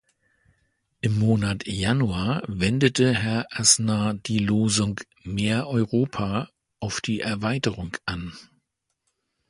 [1.01, 8.33] Im Monat Januar wendete Herr Aznar die Losung "Mehr Europa" auf die Erweiterung an.